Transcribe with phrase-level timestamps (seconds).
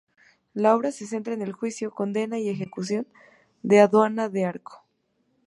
[0.55, 3.05] La obra se centra en el juicio, condena y ejecución
[3.61, 4.83] de Juana de Arco.